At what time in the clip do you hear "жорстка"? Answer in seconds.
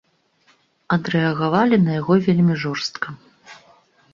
2.65-3.07